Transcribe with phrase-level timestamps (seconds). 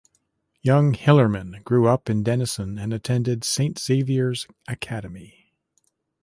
[0.63, 5.53] Young Hillerman grew up in Denison and attended Saint Xavier's Academy.